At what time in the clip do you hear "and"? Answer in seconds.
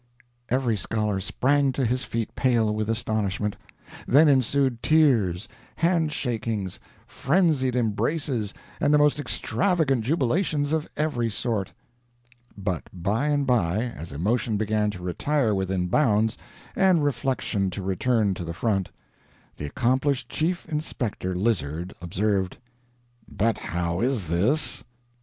8.79-8.91, 13.27-13.45, 16.75-17.03